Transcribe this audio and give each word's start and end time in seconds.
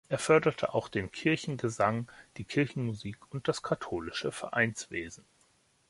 Er 0.09 0.17
förderte 0.17 0.73
auch 0.73 0.87
den 0.89 1.11
Kirchengesang, 1.11 2.09
die 2.37 2.43
Kirchenmusik 2.43 3.17
und 3.29 3.47
das 3.47 3.61
katholische 3.61 4.31
Vereinswesen. 4.31 5.23